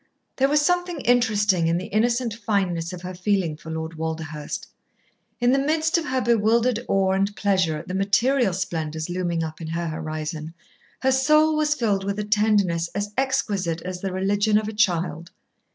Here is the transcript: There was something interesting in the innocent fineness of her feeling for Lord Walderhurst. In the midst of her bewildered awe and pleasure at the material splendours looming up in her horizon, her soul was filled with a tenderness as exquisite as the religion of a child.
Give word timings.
There 0.37 0.49
was 0.49 0.61
something 0.63 1.01
interesting 1.01 1.67
in 1.67 1.77
the 1.77 1.85
innocent 1.85 2.33
fineness 2.33 2.91
of 2.91 3.03
her 3.03 3.13
feeling 3.13 3.55
for 3.55 3.69
Lord 3.69 3.99
Walderhurst. 3.99 4.65
In 5.39 5.51
the 5.51 5.59
midst 5.59 5.95
of 5.95 6.05
her 6.05 6.19
bewildered 6.21 6.79
awe 6.87 7.11
and 7.11 7.35
pleasure 7.35 7.77
at 7.77 7.87
the 7.87 7.93
material 7.93 8.53
splendours 8.53 9.11
looming 9.11 9.43
up 9.43 9.61
in 9.61 9.67
her 9.67 9.89
horizon, 9.89 10.55
her 11.03 11.11
soul 11.11 11.55
was 11.55 11.75
filled 11.75 12.03
with 12.03 12.17
a 12.17 12.23
tenderness 12.23 12.87
as 12.95 13.13
exquisite 13.15 13.83
as 13.83 14.01
the 14.01 14.11
religion 14.11 14.57
of 14.57 14.67
a 14.67 14.73
child. 14.73 15.29